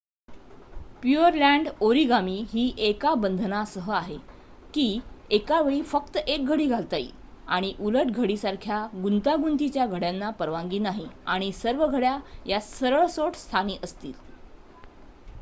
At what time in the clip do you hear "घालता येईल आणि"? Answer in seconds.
6.65-7.73